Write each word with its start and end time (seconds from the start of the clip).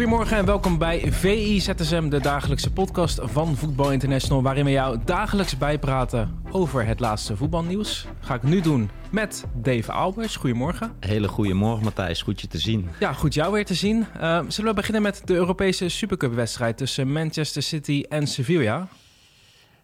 Goedemorgen 0.00 0.36
en 0.36 0.44
welkom 0.44 0.78
bij 0.78 1.12
VI 1.12 1.60
ZSM, 1.60 2.08
de 2.08 2.20
dagelijkse 2.20 2.72
podcast 2.72 3.18
van 3.22 3.56
Voetbal 3.56 3.92
International, 3.92 4.42
waarin 4.42 4.64
we 4.64 4.70
jou 4.70 4.98
dagelijks 5.04 5.58
bijpraten 5.58 6.42
over 6.50 6.86
het 6.86 7.00
laatste 7.00 7.36
voetbalnieuws. 7.36 8.06
Ga 8.20 8.34
ik 8.34 8.42
nu 8.42 8.60
doen 8.60 8.90
met 9.10 9.44
Dave 9.54 9.92
Albers. 9.92 10.36
Goedemorgen. 10.36 10.92
Hele 11.00 11.28
goede 11.28 11.54
morgen, 11.54 11.84
Matthijs. 11.84 12.22
Goed 12.22 12.40
je 12.40 12.46
te 12.46 12.58
zien. 12.58 12.88
Ja, 13.00 13.12
goed 13.12 13.34
jou 13.34 13.52
weer 13.52 13.64
te 13.64 13.74
zien. 13.74 14.06
Uh, 14.20 14.40
zullen 14.48 14.70
we 14.70 14.76
beginnen 14.76 15.02
met 15.02 15.22
de 15.24 15.34
Europese 15.34 15.88
Supercup-wedstrijd 15.88 16.76
tussen 16.76 17.12
Manchester 17.12 17.62
City 17.62 18.04
en 18.08 18.26
Sevilla? 18.26 18.88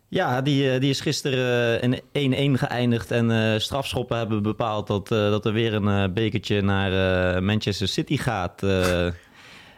Ja, 0.09 0.43
die, 0.43 0.71
eh, 0.71 0.81
die 0.81 0.91
is 0.91 1.01
gisteren 1.01 1.81
in 2.13 2.55
1-1 2.55 2.59
geëindigd. 2.59 3.11
En 3.11 3.31
uh, 3.31 3.59
strafschoppen 3.59 4.17
hebben 4.19 4.43
bepaald 4.43 4.87
dat, 4.87 5.11
uh, 5.11 5.19
dat 5.19 5.47
er 5.47 5.53
weer 5.53 5.75
een 5.75 6.13
bekertje 6.13 6.63
naar 6.63 7.43
Manchester 7.43 7.89
City 7.89 8.17
gaat. 8.17 8.63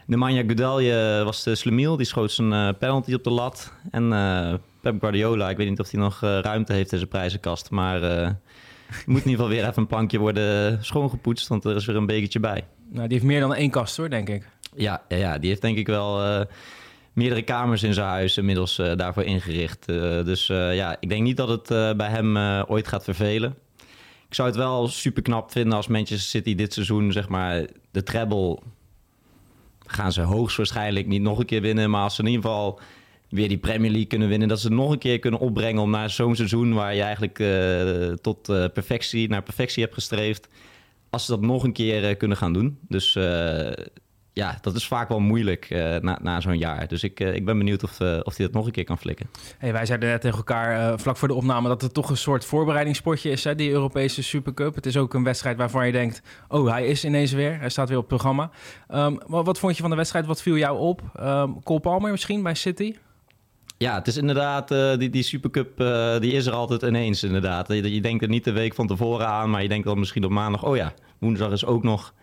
Nemanja 0.08 0.42
Gudalje 0.46 1.22
was 1.24 1.42
de 1.42 1.54
slemiel. 1.54 1.96
Die 1.96 2.06
schoot 2.06 2.32
zijn 2.32 2.76
penalty 2.76 3.14
op 3.14 3.24
de 3.24 3.30
lat. 3.30 3.72
En 3.90 4.08
Pep 4.80 5.00
Guardiola, 5.00 5.50
ik 5.50 5.56
weet 5.56 5.68
niet 5.68 5.80
of 5.80 5.90
hij 5.90 6.00
nog 6.00 6.20
ruimte 6.20 6.72
heeft 6.72 6.92
in 6.92 6.98
zijn 6.98 7.10
prijzenkast. 7.10 7.70
Maar 7.70 8.00
moet 9.06 9.24
in 9.24 9.30
ieder 9.30 9.30
geval 9.30 9.48
weer 9.48 9.62
even 9.62 9.76
een 9.76 9.86
plankje 9.86 10.18
worden 10.18 10.78
schoongepoetst. 10.84 11.48
Want 11.48 11.64
er 11.64 11.76
is 11.76 11.86
weer 11.86 11.96
een 11.96 12.06
bekertje 12.06 12.40
bij. 12.40 12.64
Nou, 12.88 13.08
die 13.08 13.12
heeft 13.16 13.30
meer 13.30 13.40
dan 13.40 13.54
één 13.54 13.70
kast 13.70 13.96
hoor, 13.96 14.10
denk 14.10 14.28
ik. 14.28 14.48
Ja, 14.74 15.02
ja, 15.08 15.16
ja 15.16 15.38
die 15.38 15.48
heeft 15.48 15.62
denk 15.62 15.78
ik 15.78 15.86
wel 15.86 16.46
meerdere 17.12 17.42
kamers 17.42 17.82
in 17.82 17.94
zijn 17.94 18.06
huis 18.06 18.36
inmiddels 18.36 18.78
uh, 18.78 18.96
daarvoor 18.96 19.22
ingericht. 19.22 19.90
Uh, 19.90 20.24
dus 20.24 20.48
uh, 20.48 20.76
ja, 20.76 20.96
ik 21.00 21.08
denk 21.08 21.22
niet 21.22 21.36
dat 21.36 21.48
het 21.48 21.96
bij 21.96 22.08
hem 22.08 22.36
ooit 22.68 22.88
gaat 22.88 23.04
vervelen. 23.04 23.54
Ik 24.28 24.34
zou 24.34 24.48
het 24.48 24.56
wel 24.56 24.88
super 24.88 25.22
knap 25.22 25.50
vinden 25.50 25.72
als 25.72 25.86
Manchester 25.86 26.28
City 26.28 26.54
dit 26.54 26.72
seizoen, 26.72 27.12
zeg 27.12 27.28
maar, 27.28 27.66
de 27.90 28.02
treble 28.02 28.58
gaan 29.90 30.12
ze 30.12 30.20
hoogstwaarschijnlijk 30.20 31.06
niet 31.06 31.22
nog 31.22 31.38
een 31.38 31.46
keer 31.46 31.60
winnen. 31.60 31.90
Maar 31.90 32.02
als 32.02 32.14
ze 32.14 32.22
in 32.22 32.28
ieder 32.28 32.42
geval 32.42 32.80
weer 33.28 33.48
die 33.48 33.58
Premier 33.58 33.90
League 33.90 34.08
kunnen 34.08 34.28
winnen, 34.28 34.48
dat 34.48 34.60
ze 34.60 34.66
het 34.66 34.76
nog 34.76 34.90
een 34.90 34.98
keer 34.98 35.18
kunnen 35.18 35.40
opbrengen 35.40 35.82
om 35.82 35.90
naar 35.90 36.10
zo'n 36.10 36.36
seizoen 36.36 36.74
waar 36.74 36.94
je 36.94 37.02
eigenlijk 37.02 37.36
tot 38.22 38.42
perfectie, 38.72 39.28
naar 39.28 39.42
perfectie 39.42 39.82
hebt 39.82 39.94
gestreefd, 39.94 40.48
als 41.10 41.24
ze 41.24 41.30
dat 41.30 41.40
nog 41.40 41.64
een 41.64 41.72
keer 41.72 42.16
kunnen 42.16 42.36
gaan 42.36 42.52
doen. 42.52 42.78
Dus 42.88 43.12
ja, 44.38 44.58
dat 44.60 44.74
is 44.74 44.86
vaak 44.86 45.08
wel 45.08 45.20
moeilijk 45.20 45.70
uh, 45.70 45.96
na, 45.96 46.18
na 46.22 46.40
zo'n 46.40 46.58
jaar. 46.58 46.88
Dus 46.88 47.02
ik, 47.02 47.20
uh, 47.20 47.34
ik 47.34 47.44
ben 47.44 47.58
benieuwd 47.58 47.82
of, 47.82 48.00
uh, 48.00 48.18
of 48.22 48.36
hij 48.36 48.46
dat 48.46 48.54
nog 48.54 48.66
een 48.66 48.72
keer 48.72 48.84
kan 48.84 48.98
flikken. 48.98 49.26
Hey, 49.58 49.72
wij 49.72 49.86
zeiden 49.86 50.08
net 50.08 50.20
tegen 50.20 50.36
elkaar 50.36 51.00
vlak 51.00 51.16
voor 51.16 51.28
de 51.28 51.34
opname 51.34 51.68
dat 51.68 51.82
het 51.82 51.94
toch 51.94 52.10
een 52.10 52.16
soort 52.16 52.44
voorbereidingspotje 52.44 53.30
is, 53.30 53.44
hè, 53.44 53.54
die 53.54 53.70
Europese 53.70 54.22
Supercup. 54.22 54.74
Het 54.74 54.86
is 54.86 54.96
ook 54.96 55.14
een 55.14 55.24
wedstrijd 55.24 55.56
waarvan 55.56 55.86
je 55.86 55.92
denkt, 55.92 56.22
oh, 56.48 56.70
hij 56.70 56.86
is 56.86 57.04
ineens 57.04 57.32
weer. 57.32 57.58
Hij 57.58 57.68
staat 57.68 57.88
weer 57.88 57.98
op 57.98 58.10
het 58.10 58.20
programma. 58.20 58.50
Um, 58.94 59.18
wat, 59.26 59.46
wat, 59.46 59.58
vond 59.58 59.76
je 59.76 59.80
van 59.80 59.90
de 59.90 59.96
wedstrijd? 59.96 60.26
Wat 60.26 60.42
viel 60.42 60.56
jou 60.56 60.78
op? 60.78 61.02
Um, 61.20 61.62
Cole 61.62 61.80
Palmer 61.80 62.10
misschien 62.10 62.42
bij 62.42 62.54
City? 62.54 62.94
Ja, 63.78 63.94
het 63.94 64.06
is 64.06 64.16
inderdaad, 64.16 64.68
die, 64.98 65.10
die 65.10 65.22
Supercup 65.22 65.76
die 66.20 66.32
is 66.32 66.46
er 66.46 66.52
altijd 66.52 66.82
ineens 66.82 67.22
inderdaad. 67.22 67.68
Je, 67.68 67.94
je 67.94 68.00
denkt 68.00 68.22
er 68.22 68.28
niet 68.28 68.44
de 68.44 68.52
week 68.52 68.74
van 68.74 68.86
tevoren 68.86 69.26
aan, 69.26 69.50
maar 69.50 69.62
je 69.62 69.68
denkt 69.68 69.86
dan 69.86 69.98
misschien 69.98 70.24
op 70.24 70.30
maandag, 70.30 70.64
oh 70.64 70.76
ja, 70.76 70.92
woensdag 71.18 71.52
is 71.52 71.64
ook 71.64 71.82
nog 71.82 72.14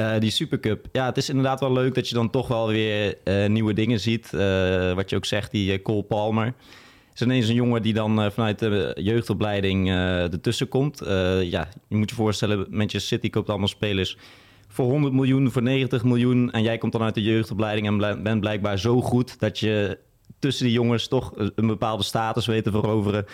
uh, 0.00 0.18
die 0.18 0.30
Supercup. 0.30 0.86
Ja, 0.92 1.06
het 1.06 1.16
is 1.16 1.28
inderdaad 1.28 1.60
wel 1.60 1.72
leuk 1.72 1.94
dat 1.94 2.08
je 2.08 2.14
dan 2.14 2.30
toch 2.30 2.48
wel 2.48 2.68
weer 2.68 3.14
uh, 3.24 3.46
nieuwe 3.46 3.72
dingen 3.72 4.00
ziet. 4.00 4.30
Uh, 4.34 4.92
wat 4.92 5.10
je 5.10 5.16
ook 5.16 5.24
zegt, 5.24 5.50
die 5.50 5.82
Cole 5.82 6.02
Palmer. 6.02 6.54
Is 7.14 7.20
ineens 7.20 7.48
een 7.48 7.54
jongen 7.54 7.82
die 7.82 7.94
dan 7.94 8.32
vanuit 8.32 8.58
de 8.58 8.96
jeugdopleiding 9.00 9.90
ertussen 9.90 10.68
komt. 10.68 10.98
ja, 11.42 11.68
je 11.88 11.96
moet 11.96 12.10
je 12.10 12.16
voorstellen, 12.16 12.66
Manchester 12.70 13.00
City 13.00 13.30
koopt 13.30 13.48
allemaal 13.48 13.68
spelers 13.68 14.16
voor 14.68 14.84
100 14.84 15.14
miljoen, 15.14 15.50
voor 15.50 15.62
90 15.62 16.04
miljoen. 16.04 16.50
En 16.50 16.62
jij 16.62 16.78
komt 16.78 16.92
dan 16.92 17.02
uit 17.02 17.14
de 17.14 17.22
jeugdopleiding 17.22 17.86
en 17.86 18.22
bent 18.22 18.40
blijkbaar 18.40 18.78
zo 18.78 19.00
goed 19.00 19.40
dat 19.40 19.58
je 19.58 19.98
tussen 20.38 20.64
die 20.64 20.74
jongens 20.74 21.08
toch 21.08 21.32
een 21.36 21.66
bepaalde 21.66 22.02
status 22.02 22.46
weet 22.46 22.64
te 22.64 22.70
veroveren 22.70 23.26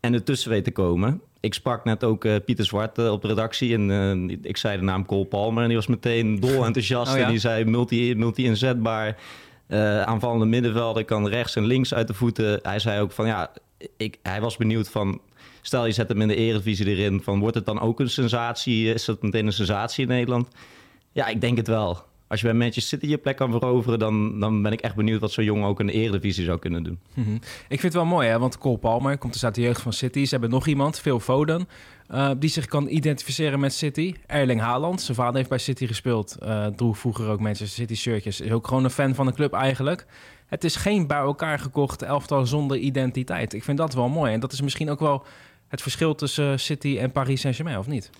en 0.00 0.14
ertussen 0.14 0.50
weet 0.50 0.64
te 0.64 0.72
komen 0.72 1.20
ik 1.42 1.54
sprak 1.54 1.84
net 1.84 2.04
ook 2.04 2.24
uh, 2.24 2.36
Pieter 2.44 2.64
Zwart 2.64 2.98
uh, 2.98 3.12
op 3.12 3.22
de 3.22 3.28
redactie 3.28 3.74
en 3.74 3.88
uh, 4.28 4.36
ik 4.42 4.56
zei 4.56 4.78
de 4.78 4.84
naam 4.84 5.06
Cole 5.06 5.24
Palmer 5.24 5.62
en 5.62 5.68
die 5.68 5.76
was 5.76 5.86
meteen 5.86 6.40
dol 6.40 6.64
enthousiast 6.64 7.12
oh, 7.12 7.18
ja? 7.18 7.24
en 7.24 7.30
die 7.30 7.38
zei 7.38 7.64
multi, 7.64 8.14
multi-inzetbaar, 8.14 9.16
aanvallende 10.04 10.46
middenvelder, 10.46 11.04
kan 11.04 11.28
rechts 11.28 11.56
en 11.56 11.64
links 11.64 11.94
uit 11.94 12.06
de 12.06 12.14
voeten. 12.14 12.58
Hij 12.62 12.78
zei 12.78 13.00
ook 13.00 13.12
van 13.12 13.26
ja, 13.26 13.52
ik, 13.96 14.18
hij 14.22 14.40
was 14.40 14.56
benieuwd 14.56 14.88
van, 14.88 15.20
stel 15.60 15.86
je 15.86 15.92
zet 15.92 16.08
hem 16.08 16.20
in 16.20 16.28
de 16.28 16.36
Eredivisie 16.36 16.86
erin, 16.86 17.22
van 17.22 17.40
wordt 17.40 17.54
het 17.54 17.66
dan 17.66 17.80
ook 17.80 18.00
een 18.00 18.10
sensatie? 18.10 18.92
Is 18.92 19.04
dat 19.04 19.22
meteen 19.22 19.46
een 19.46 19.52
sensatie 19.52 20.02
in 20.02 20.10
Nederland? 20.10 20.48
Ja, 21.12 21.26
ik 21.26 21.40
denk 21.40 21.56
het 21.56 21.66
wel 21.66 22.04
als 22.32 22.40
je 22.40 22.46
bij 22.46 22.56
Manchester 22.56 22.98
City 22.98 23.10
je 23.10 23.18
plek 23.18 23.36
kan 23.36 23.50
veroveren, 23.50 23.98
dan, 23.98 24.40
dan 24.40 24.62
ben 24.62 24.72
ik 24.72 24.80
echt 24.80 24.94
benieuwd 24.94 25.20
wat 25.20 25.32
zo'n 25.32 25.44
jongen 25.44 25.68
ook 25.68 25.80
in 25.80 25.86
de 25.86 25.92
Eredivisie 25.92 26.44
zou 26.44 26.58
kunnen 26.58 26.82
doen. 26.82 26.98
Mhm. 27.14 27.34
Ik 27.68 27.80
vind 27.80 27.82
het 27.82 27.94
wel 27.94 28.04
mooi, 28.04 28.28
hè? 28.28 28.38
want 28.38 28.58
Cole 28.58 28.78
Palmer 28.78 29.18
komt 29.18 29.32
dus 29.32 29.44
uit 29.44 29.54
de 29.54 29.60
jeugd 29.60 29.80
van 29.80 29.92
City. 29.92 30.24
Ze 30.24 30.30
hebben 30.30 30.50
nog 30.50 30.66
iemand, 30.66 31.00
Phil 31.00 31.20
Foden, 31.20 31.68
uh, 32.10 32.30
die 32.38 32.50
zich 32.50 32.66
kan 32.66 32.88
identificeren 32.88 33.60
met 33.60 33.74
City. 33.74 34.14
Erling 34.26 34.60
Haaland, 34.60 35.00
zijn 35.00 35.16
vader 35.16 35.36
heeft 35.36 35.48
bij 35.48 35.58
City 35.58 35.86
gespeeld, 35.86 36.36
uh, 36.42 36.66
droeg 36.66 36.98
vroeger 36.98 37.28
ook 37.28 37.40
Manchester 37.40 37.86
City 37.86 37.94
shirtjes. 37.94 38.40
Is 38.40 38.52
ook 38.52 38.66
gewoon 38.66 38.84
een 38.84 38.90
fan 38.90 39.14
van 39.14 39.26
de 39.26 39.32
club 39.32 39.52
eigenlijk. 39.52 40.06
Het 40.46 40.64
is 40.64 40.76
geen 40.76 41.06
bij 41.06 41.18
elkaar 41.18 41.58
gekocht 41.58 42.02
elftal 42.02 42.46
zonder 42.46 42.76
identiteit. 42.76 43.52
Ik 43.52 43.64
vind 43.64 43.78
dat 43.78 43.94
wel 43.94 44.08
mooi. 44.08 44.32
En 44.32 44.40
dat 44.40 44.52
is 44.52 44.60
misschien 44.60 44.90
ook 44.90 45.00
wel 45.00 45.24
het 45.68 45.82
verschil 45.82 46.14
tussen 46.14 46.60
City 46.60 46.98
en 46.98 47.12
Paris 47.12 47.40
Saint-Germain, 47.40 47.78
of 47.78 47.86
niet? 47.86 48.10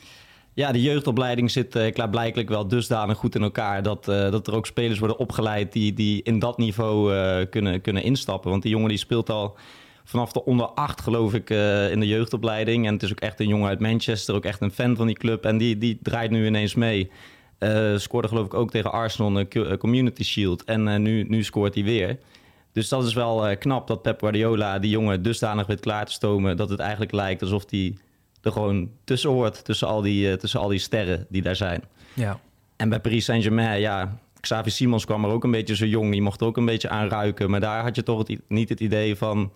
Ja, 0.54 0.72
de 0.72 0.82
jeugdopleiding 0.82 1.50
zit 1.50 1.76
uh, 1.76 1.92
klaarblijkelijk 1.92 2.48
wel 2.48 2.68
dusdanig 2.68 3.16
goed 3.16 3.34
in 3.34 3.42
elkaar... 3.42 3.82
dat, 3.82 4.08
uh, 4.08 4.30
dat 4.30 4.46
er 4.46 4.54
ook 4.54 4.66
spelers 4.66 4.98
worden 4.98 5.18
opgeleid 5.18 5.72
die, 5.72 5.92
die 5.92 6.22
in 6.22 6.38
dat 6.38 6.58
niveau 6.58 7.14
uh, 7.14 7.36
kunnen, 7.50 7.80
kunnen 7.80 8.02
instappen. 8.02 8.50
Want 8.50 8.62
die 8.62 8.70
jongen 8.70 8.88
die 8.88 8.98
speelt 8.98 9.30
al 9.30 9.56
vanaf 10.04 10.32
de 10.32 10.44
onder 10.44 10.66
acht, 10.66 11.00
geloof 11.00 11.34
ik, 11.34 11.50
in 11.90 12.00
de 12.00 12.06
jeugdopleiding. 12.06 12.86
En 12.86 12.92
het 12.92 13.02
is 13.02 13.10
ook 13.10 13.20
echt 13.20 13.40
een 13.40 13.48
jongen 13.48 13.68
uit 13.68 13.80
Manchester, 13.80 14.34
ook 14.34 14.44
echt 14.44 14.60
een 14.60 14.70
fan 14.70 14.96
van 14.96 15.06
die 15.06 15.16
club. 15.16 15.44
En 15.44 15.58
die, 15.58 15.78
die 15.78 15.98
draait 16.02 16.30
nu 16.30 16.46
ineens 16.46 16.74
mee. 16.74 17.10
scoorde 17.96 18.28
geloof 18.28 18.46
ik 18.46 18.54
ook 18.54 18.70
tegen 18.70 18.92
Arsenal 18.92 19.38
een 19.38 19.78
Community 19.78 20.24
Shield. 20.24 20.64
En 20.64 21.02
nu, 21.02 21.24
nu 21.28 21.42
scoort 21.42 21.74
hij 21.74 21.84
weer. 21.84 22.18
Dus 22.72 22.88
dat 22.88 23.04
is 23.04 23.14
wel 23.14 23.56
knap 23.56 23.86
dat 23.86 24.02
Pep 24.02 24.20
Guardiola 24.20 24.78
die 24.78 24.90
jongen 24.90 25.22
dusdanig 25.22 25.66
weet 25.66 25.80
klaar 25.80 26.06
te 26.06 26.12
stomen... 26.12 26.56
dat 26.56 26.68
het 26.68 26.80
eigenlijk 26.80 27.12
lijkt 27.12 27.42
alsof 27.42 27.64
hij 27.70 27.94
er 28.42 28.52
gewoon 28.52 28.90
tussen 29.04 29.30
hoort. 29.30 29.64
Tussen 29.64 29.88
al 29.88 30.00
die, 30.00 30.30
uh, 30.30 30.34
tussen 30.34 30.60
al 30.60 30.68
die 30.68 30.78
sterren 30.78 31.26
die 31.28 31.42
daar 31.42 31.56
zijn. 31.56 31.82
Ja. 32.14 32.40
En 32.76 32.88
bij 32.88 33.00
Paris 33.00 33.24
Saint-Germain, 33.24 33.80
ja, 33.80 34.18
Xavi 34.40 34.70
Simons 34.70 35.04
kwam 35.04 35.24
er 35.24 35.30
ook 35.30 35.44
een 35.44 35.50
beetje 35.50 35.76
zo 35.76 35.86
jong. 35.86 36.12
Die 36.12 36.22
mocht 36.22 36.40
er 36.40 36.46
ook 36.46 36.56
een 36.56 36.64
beetje 36.64 36.88
aanruiken. 36.88 37.50
Maar 37.50 37.60
daar 37.60 37.82
had 37.82 37.96
je 37.96 38.02
toch 38.02 38.18
het, 38.18 38.38
niet 38.48 38.68
het 38.68 38.80
idee 38.80 39.16
van 39.16 39.52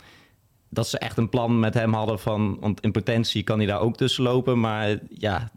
dat 0.69 0.89
ze 0.89 0.99
echt 0.99 1.17
een 1.17 1.29
plan 1.29 1.61
met 1.61 1.75
hem 1.75 1.93
hadden 1.93 2.19
van... 2.19 2.57
want 2.61 2.81
in 2.81 2.93
potentie 2.93 3.43
kan 3.43 3.59
hij 3.59 3.67
daar 3.67 3.81
ook 3.81 3.97
tussen 3.97 4.23
lopen. 4.23 4.61
Maar 4.61 4.99
ja, 5.09 5.51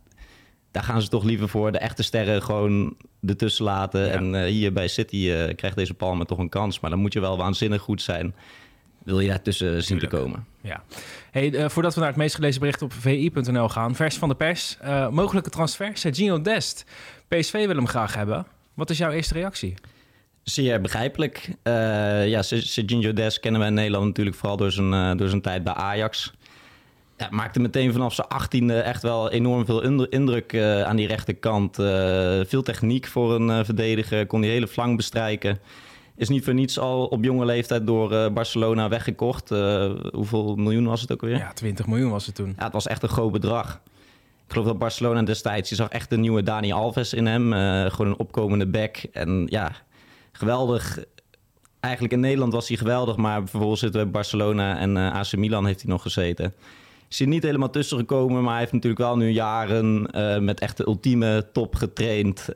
daar 0.71 0.83
gaan 0.83 1.01
ze 1.01 1.07
toch 1.07 1.23
liever 1.23 1.49
voor 1.49 1.71
de 1.71 1.77
echte 1.77 2.03
sterren 2.03 2.43
gewoon 2.43 2.95
ertussen 3.25 3.65
laten. 3.65 4.11
En 4.11 4.33
uh, 4.33 4.43
hier 4.43 4.73
bij 4.73 4.87
City 4.87 5.15
uh, 5.15 5.55
krijgt 5.55 5.77
deze 5.77 5.93
Palmer 5.93 6.25
toch 6.25 6.37
een 6.37 6.49
kans. 6.49 6.79
Maar 6.79 6.89
dan 6.89 6.99
moet 6.99 7.13
je 7.13 7.19
wel 7.19 7.37
waanzinnig 7.37 7.81
goed 7.81 8.01
zijn 8.01 8.35
wil 9.09 9.19
je 9.19 9.27
daartussen 9.27 9.83
zien 9.83 9.99
te 9.99 10.07
komen. 10.07 10.45
Ja. 10.61 10.83
Hey, 11.31 11.51
uh, 11.51 11.69
voordat 11.69 11.93
we 11.93 11.99
naar 11.99 12.09
het 12.09 12.17
meest 12.17 12.35
gelezen 12.35 12.59
bericht 12.59 12.81
op 12.81 12.93
vi.nl 12.93 13.69
gaan, 13.69 13.95
vers 13.95 14.17
van 14.17 14.29
de 14.29 14.35
pers. 14.35 14.77
Uh, 14.83 15.09
mogelijke 15.09 15.49
transfer, 15.49 15.91
Sergio 15.93 16.41
Dest. 16.41 16.85
PSV 17.27 17.65
wil 17.65 17.75
hem 17.75 17.87
graag 17.87 18.15
hebben. 18.15 18.45
Wat 18.73 18.89
is 18.89 18.97
jouw 18.97 19.11
eerste 19.11 19.33
reactie? 19.33 19.73
Zeer 20.43 20.81
begrijpelijk. 20.81 21.49
Uh, 21.63 22.27
ja, 22.27 22.41
Sergio 22.41 23.13
Dest 23.13 23.39
kennen 23.39 23.61
we 23.61 23.67
in 23.67 23.73
Nederland 23.73 24.05
natuurlijk 24.05 24.35
vooral 24.35 24.57
door 24.57 24.71
zijn, 24.71 25.17
door 25.17 25.29
zijn 25.29 25.41
tijd 25.41 25.63
bij 25.63 25.73
Ajax. 25.73 26.33
Ja, 27.17 27.27
maakte 27.31 27.59
meteen 27.59 27.91
vanaf 27.91 28.13
zijn 28.13 28.27
achttiende 28.27 28.79
echt 28.79 29.01
wel 29.01 29.31
enorm 29.31 29.65
veel 29.65 30.07
indruk 30.09 30.57
aan 30.85 30.95
die 30.95 31.07
rechterkant. 31.07 31.75
veel 32.47 32.61
techniek 32.61 33.07
voor 33.07 33.35
een 33.35 33.65
verdediger, 33.65 34.25
kon 34.25 34.41
die 34.41 34.49
hele 34.49 34.67
flank 34.67 34.97
bestrijken. 34.97 35.59
Is 36.19 36.29
niet 36.29 36.43
voor 36.43 36.53
niets 36.53 36.79
al 36.79 37.05
op 37.05 37.23
jonge 37.23 37.45
leeftijd 37.45 37.87
door 37.87 38.11
uh, 38.11 38.29
Barcelona 38.29 38.89
weggekocht. 38.89 39.51
Uh, 39.51 39.91
hoeveel 40.11 40.55
miljoen 40.55 40.85
was 40.85 41.01
het 41.01 41.11
ook 41.11 41.21
weer? 41.21 41.37
Ja, 41.37 41.53
20 41.53 41.87
miljoen 41.87 42.11
was 42.11 42.25
het 42.25 42.35
toen. 42.35 42.53
Ja, 42.57 42.63
het 42.63 42.73
was 42.73 42.87
echt 42.87 43.03
een 43.03 43.09
groot 43.09 43.31
bedrag. 43.31 43.81
Ik 44.45 44.51
geloof 44.51 44.65
dat 44.65 44.77
Barcelona 44.77 45.21
destijds, 45.21 45.69
je 45.69 45.75
zag 45.75 45.89
echt 45.89 46.11
een 46.11 46.19
nieuwe 46.19 46.43
Dani 46.43 46.71
Alves 46.71 47.13
in 47.13 47.25
hem. 47.25 47.53
Uh, 47.53 47.85
gewoon 47.85 48.11
een 48.11 48.17
opkomende 48.17 48.67
back. 48.67 48.97
En 49.11 49.47
ja, 49.49 49.71
geweldig. 50.31 50.99
Eigenlijk 51.79 52.13
in 52.13 52.19
Nederland 52.19 52.53
was 52.53 52.67
hij 52.67 52.77
geweldig, 52.77 53.15
maar 53.15 53.47
vervolgens 53.47 53.79
zitten 53.79 53.99
we 53.99 54.05
bij 54.05 54.15
Barcelona 54.15 54.77
en 54.77 54.97
AC 54.97 55.35
Milan 55.35 55.65
heeft 55.65 55.81
hij 55.81 55.91
nog 55.91 56.01
gezeten. 56.01 56.53
Is 57.09 57.19
hij 57.19 57.27
niet 57.27 57.43
helemaal 57.43 57.69
tussen 57.69 57.97
gekomen, 57.97 58.41
maar 58.41 58.51
hij 58.51 58.59
heeft 58.59 58.73
natuurlijk 58.73 59.01
wel 59.01 59.17
nu 59.17 59.29
jaren 59.29 60.09
met 60.45 60.59
echt 60.59 60.77
de 60.77 60.87
ultieme 60.87 61.49
top 61.53 61.75
getraind 61.75 62.55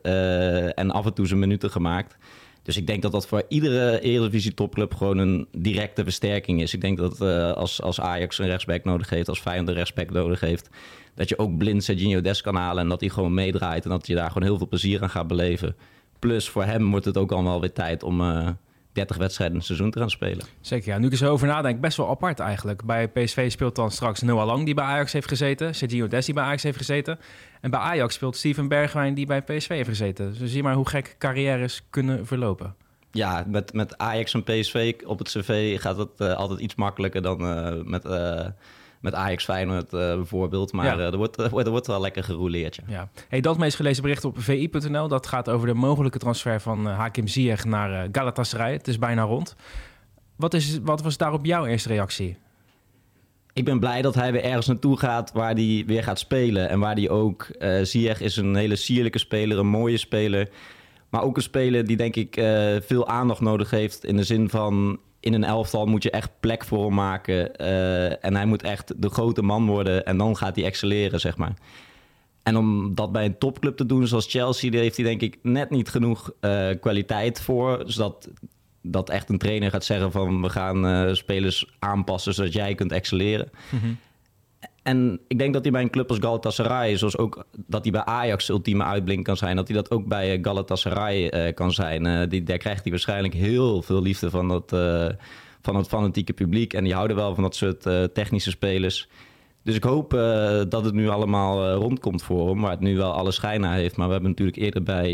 en 0.74 0.90
af 0.90 1.06
en 1.06 1.14
toe 1.14 1.26
zijn 1.26 1.40
minuten 1.40 1.70
gemaakt. 1.70 2.16
Dus 2.64 2.76
ik 2.76 2.86
denk 2.86 3.02
dat 3.02 3.12
dat 3.12 3.26
voor 3.26 3.42
iedere 3.48 4.00
Eredivisie 4.00 4.54
topclub 4.54 4.94
gewoon 4.94 5.18
een 5.18 5.46
directe 5.56 6.02
versterking 6.02 6.62
is. 6.62 6.74
Ik 6.74 6.80
denk 6.80 6.98
dat 6.98 7.20
uh, 7.20 7.52
als, 7.52 7.82
als 7.82 8.00
Ajax 8.00 8.38
een 8.38 8.46
rechtsback 8.46 8.84
nodig 8.84 9.10
heeft, 9.10 9.28
als 9.28 9.40
Feyenoord 9.40 9.68
een 9.68 9.74
rechtsback 9.74 10.10
nodig 10.10 10.40
heeft, 10.40 10.68
dat 11.14 11.28
je 11.28 11.38
ook 11.38 11.58
blind 11.58 11.84
Serginho 11.84 12.20
Des 12.20 12.40
kan 12.40 12.54
halen 12.54 12.82
en 12.82 12.88
dat 12.88 13.00
hij 13.00 13.08
gewoon 13.08 13.34
meedraait 13.34 13.84
en 13.84 13.90
dat 13.90 14.06
je 14.06 14.14
daar 14.14 14.30
gewoon 14.30 14.48
heel 14.48 14.58
veel 14.58 14.68
plezier 14.68 15.02
aan 15.02 15.10
gaat 15.10 15.26
beleven. 15.26 15.76
Plus 16.18 16.48
voor 16.48 16.64
hem 16.64 16.90
wordt 16.90 17.04
het 17.04 17.16
ook 17.16 17.32
allemaal 17.32 17.60
weer 17.60 17.72
tijd 17.72 18.02
om 18.02 18.20
uh, 18.20 18.48
30 18.94 19.16
wedstrijden 19.16 19.56
het 19.56 19.66
seizoen 19.66 19.90
te 19.90 19.98
gaan 19.98 20.10
spelen. 20.10 20.46
Zeker, 20.60 20.92
ja. 20.92 20.98
Nu 20.98 21.06
ik 21.06 21.12
er 21.12 21.18
zo 21.18 21.30
over 21.30 21.46
nadenk, 21.46 21.80
best 21.80 21.96
wel 21.96 22.10
apart 22.10 22.40
eigenlijk. 22.40 22.84
Bij 22.84 23.08
PSV 23.08 23.50
speelt 23.50 23.76
dan 23.76 23.90
straks 23.90 24.20
Noah 24.20 24.46
Lang, 24.46 24.64
die 24.64 24.74
bij 24.74 24.84
Ajax 24.84 25.12
heeft 25.12 25.28
gezeten. 25.28 25.74
Sergio 25.74 26.08
Des, 26.08 26.24
die 26.24 26.34
bij 26.34 26.44
Ajax 26.44 26.62
heeft 26.62 26.76
gezeten. 26.76 27.18
En 27.60 27.70
bij 27.70 27.80
Ajax 27.80 28.14
speelt 28.14 28.36
Steven 28.36 28.68
Bergwijn, 28.68 29.14
die 29.14 29.26
bij 29.26 29.42
PSV 29.42 29.68
heeft 29.68 29.88
gezeten. 29.88 30.34
Dus 30.38 30.50
zie 30.50 30.62
maar 30.62 30.74
hoe 30.74 30.88
gek 30.88 31.16
carrières 31.18 31.86
kunnen 31.90 32.26
verlopen. 32.26 32.74
Ja, 33.10 33.44
met, 33.46 33.72
met 33.72 33.98
Ajax 33.98 34.34
en 34.34 34.44
PSV 34.44 34.94
op 35.06 35.18
het 35.18 35.28
cv 35.28 35.80
gaat 35.80 35.96
het 35.96 36.10
uh, 36.18 36.34
altijd 36.34 36.60
iets 36.60 36.74
makkelijker 36.74 37.22
dan 37.22 37.40
uh, 37.42 37.84
met... 37.84 38.04
Uh, 38.04 38.46
met 39.04 39.14
Ajax 39.14 39.44
Feyenoord 39.44 39.92
uh, 39.92 40.00
bijvoorbeeld. 40.14 40.72
Maar 40.72 40.84
ja. 40.84 40.96
uh, 40.96 41.06
er, 41.06 41.16
wordt, 41.16 41.38
er, 41.38 41.70
wordt, 41.70 41.86
wel 41.86 42.00
lekker 42.00 42.24
gerouleerd. 42.24 42.74
Ja. 42.74 42.82
ja. 42.86 43.08
Hey, 43.28 43.40
dat 43.40 43.58
meest 43.58 43.76
gelezen 43.76 44.02
bericht 44.02 44.24
op 44.24 44.36
vi.nl. 44.38 45.08
Dat 45.08 45.26
gaat 45.26 45.48
over 45.48 45.66
de 45.66 45.74
mogelijke 45.74 46.18
transfer 46.18 46.60
van 46.60 46.86
uh, 46.86 46.96
Hakim 46.96 47.28
Ziyech 47.28 47.64
naar 47.64 48.08
Galatasaray. 48.12 48.72
Het 48.72 48.88
is 48.88 48.98
bijna 48.98 49.22
rond. 49.22 49.56
Wat, 50.36 50.54
is, 50.54 50.78
wat 50.82 51.02
was 51.02 51.16
daarop 51.16 51.44
jouw 51.44 51.66
eerste 51.66 51.88
reactie? 51.88 52.36
Ik 53.52 53.64
ben 53.64 53.80
blij 53.80 54.02
dat 54.02 54.14
hij 54.14 54.32
weer 54.32 54.44
ergens 54.44 54.66
naartoe 54.66 54.98
gaat 54.98 55.32
waar 55.32 55.54
hij 55.54 55.84
weer 55.86 56.02
gaat 56.02 56.18
spelen. 56.18 56.68
En 56.68 56.78
waar 56.78 56.94
hij 56.94 57.10
ook... 57.10 57.48
Uh, 57.58 57.82
Ziyech 57.82 58.20
is 58.20 58.36
een 58.36 58.54
hele 58.54 58.76
sierlijke 58.76 59.18
speler, 59.18 59.58
een 59.58 59.66
mooie 59.66 59.98
speler. 59.98 60.48
Maar 61.08 61.22
ook 61.22 61.36
een 61.36 61.42
speler 61.42 61.86
die 61.86 61.96
denk 61.96 62.16
ik 62.16 62.34
veel 62.86 63.08
aandacht 63.08 63.40
nodig 63.40 63.70
heeft... 63.70 64.04
in 64.04 64.16
de 64.16 64.24
zin 64.24 64.48
van 64.48 64.98
in 65.24 65.34
een 65.34 65.44
elftal 65.44 65.86
moet 65.86 66.02
je 66.02 66.10
echt 66.10 66.30
plek 66.40 66.64
voor 66.64 66.84
hem 66.84 66.94
maken. 66.94 67.50
Uh, 67.60 68.24
en 68.24 68.34
hij 68.34 68.46
moet 68.46 68.62
echt 68.62 69.02
de 69.02 69.08
grote 69.08 69.42
man 69.42 69.66
worden. 69.66 70.04
En 70.04 70.16
dan 70.16 70.36
gaat 70.36 70.56
hij 70.56 70.64
excelleren, 70.64 71.20
zeg 71.20 71.36
maar. 71.36 71.54
En 72.42 72.56
om 72.56 72.94
dat 72.94 73.12
bij 73.12 73.24
een 73.24 73.38
topclub 73.38 73.76
te 73.76 73.86
doen, 73.86 74.06
zoals 74.06 74.30
Chelsea, 74.30 74.70
daar 74.70 74.80
heeft 74.80 74.96
hij 74.96 75.04
denk 75.04 75.20
ik 75.20 75.38
net 75.42 75.70
niet 75.70 75.88
genoeg 75.88 76.32
uh, 76.40 76.68
kwaliteit 76.80 77.40
voor. 77.40 77.82
Zodat 77.86 78.28
dat 78.82 79.10
echt 79.10 79.28
een 79.28 79.38
trainer 79.38 79.70
gaat 79.70 79.84
zeggen 79.84 80.12
van 80.12 80.42
we 80.42 80.48
gaan 80.50 80.86
uh, 80.86 81.14
spelers 81.14 81.74
aanpassen 81.78 82.34
zodat 82.34 82.52
jij 82.52 82.74
kunt 82.74 82.92
excelleren. 82.92 83.50
-hmm. 83.70 83.98
En 84.84 85.20
ik 85.28 85.38
denk 85.38 85.52
dat 85.52 85.62
hij 85.62 85.72
bij 85.72 85.82
een 85.82 85.90
club 85.90 86.08
als 86.08 86.18
Galatasaray, 86.18 86.96
zoals 86.96 87.18
ook 87.18 87.44
dat 87.66 87.82
hij 87.82 87.92
bij 87.92 88.04
Ajax 88.04 88.48
ultieme 88.48 88.84
uitblink 88.84 89.24
kan 89.24 89.36
zijn, 89.36 89.56
dat 89.56 89.68
hij 89.68 89.76
dat 89.76 89.90
ook 89.90 90.06
bij 90.06 90.38
Galatasaray 90.42 91.46
uh, 91.46 91.54
kan 91.54 91.72
zijn. 91.72 92.04
Uh, 92.04 92.28
die, 92.28 92.42
daar 92.42 92.58
krijgt 92.58 92.82
hij 92.82 92.90
waarschijnlijk 92.90 93.34
heel 93.34 93.82
veel 93.82 94.02
liefde 94.02 94.30
van 94.30 94.48
dat, 94.48 94.70
van 95.62 95.76
het 95.76 95.88
fanatieke 95.88 96.32
publiek. 96.32 96.72
En 96.72 96.84
die 96.84 96.94
houden 96.94 97.16
wel 97.16 97.34
van 97.34 97.42
dat 97.42 97.56
soort 97.56 97.82
technische 98.14 98.50
spelers. 98.50 99.08
Dus 99.62 99.74
ik 99.74 99.84
hoop 99.84 100.10
dat 100.68 100.84
het 100.84 100.94
nu 100.94 101.08
allemaal 101.08 101.72
rondkomt 101.72 102.22
voor 102.22 102.48
hem, 102.48 102.60
waar 102.60 102.70
het 102.70 102.80
nu 102.80 102.96
wel 102.96 103.12
alle 103.12 103.32
schijn 103.32 103.64
heeft. 103.64 103.96
Maar 103.96 104.06
we 104.06 104.12
hebben 104.12 104.30
natuurlijk 104.30 104.58
eerder 104.58 104.82
bij, 104.82 105.10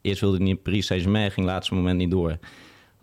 eerst 0.00 0.20
wilde 0.20 0.36
hij 0.36 0.46
niet 0.46 0.62
Paris 0.62 0.86
Saint-Germain, 0.86 1.30
ging 1.30 1.46
laatste 1.46 1.74
moment 1.74 1.98
niet 1.98 2.10
door. 2.10 2.38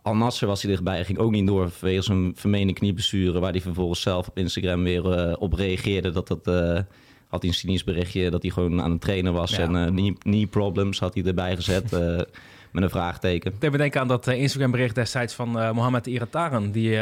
Al 0.08 0.16
Nasser 0.16 0.48
was 0.48 0.62
hij 0.62 0.72
dichtbij, 0.72 1.06
ging 1.06 1.18
ook 1.18 1.32
niet 1.32 1.48
door 1.48 1.70
vanwege 1.70 2.02
zijn 2.02 2.32
vermeende 2.36 2.74
knieblessure, 2.74 3.40
waar 3.40 3.52
hij 3.52 3.62
vervolgens 3.62 4.02
zelf 4.02 4.28
op 4.28 4.38
Instagram 4.38 4.84
weer 4.84 5.30
uh, 5.30 5.36
op 5.40 5.54
reageerde. 5.54 6.12
Dat 6.12 6.28
dat, 6.28 6.48
uh, 6.48 6.80
had 7.28 7.42
hij 7.42 7.50
een 7.50 7.54
cynisch 7.54 7.84
berichtje 7.84 8.30
dat 8.30 8.42
hij 8.42 8.52
gewoon 8.52 8.82
aan 8.82 8.92
het 8.92 9.02
trainen 9.02 9.34
was 9.34 9.52
ja. 9.52 9.60
en 9.60 9.76
uh, 9.76 9.86
knee, 9.86 10.16
knee 10.18 10.48
problems 10.48 11.00
had 11.00 11.14
hij 11.14 11.24
erbij 11.24 11.56
gezet 11.56 11.92
met 12.74 12.84
een 12.84 12.90
vraagteken. 12.90 13.54
Ik 13.60 13.78
denk 13.78 13.96
aan 13.96 14.08
dat 14.08 14.28
Instagram 14.28 14.72
bericht 14.72 14.96
destijds 14.96 15.34
van 15.34 15.50
Mohamed 15.50 16.08
Irataren, 16.08 16.72
die 16.72 17.00